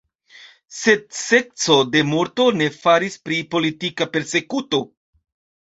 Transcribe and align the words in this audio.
Sed 0.77 1.03
sekco 1.17 1.77
de 1.97 2.03
morto 2.15 2.49
ne 2.63 2.71
faris 2.79 3.21
pri 3.29 3.39
politika 3.55 4.11
persekuto. 4.17 4.85